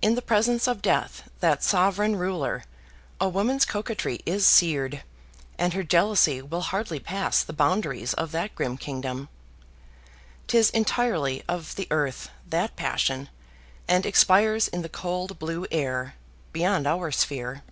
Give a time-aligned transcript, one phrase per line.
[0.00, 2.62] In the presence of Death, that sovereign ruler,
[3.20, 5.02] a woman's coquetry is seared;
[5.58, 9.28] and her jealousy will hardly pass the boundaries of that grim kingdom.
[10.46, 13.28] 'Tis entirely of the earth, that passion,
[13.88, 16.14] and expires in the cold blue air,
[16.52, 17.64] beyond our sphere.